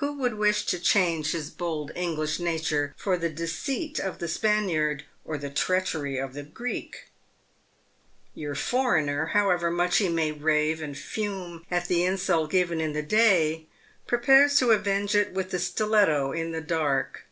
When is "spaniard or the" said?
4.26-5.50